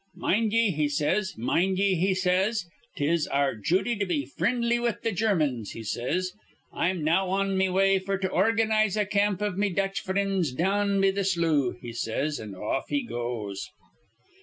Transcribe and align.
'Mind 0.15 0.51
ye,' 0.51 0.71
he 0.71 0.87
says, 0.89 1.37
'mind 1.37 1.77
ye,' 1.77 1.93
he 1.93 2.15
says, 2.15 2.65
''tis 2.97 3.27
our 3.27 3.53
jooty 3.53 3.95
to 3.99 4.05
be 4.07 4.25
frindly 4.25 4.79
with 4.79 5.03
th' 5.03 5.13
Germans,' 5.15 5.73
he 5.73 5.83
says. 5.83 6.31
'I'm 6.73 7.03
now 7.03 7.29
on 7.29 7.55
me 7.55 7.69
way 7.69 7.99
f'r 7.99 8.19
to 8.21 8.27
organize 8.27 8.97
a 8.97 9.05
camp 9.05 9.43
iv 9.43 9.59
me 9.59 9.69
Dutch 9.69 9.99
frinds 10.03 10.53
down 10.55 11.01
be 11.01 11.11
th' 11.11 11.27
slough,' 11.27 11.75
he 11.83 11.93
says. 11.93 12.39
An' 12.39 12.55
off 12.55 12.89
he 12.89 13.03
goes. 13.03 13.69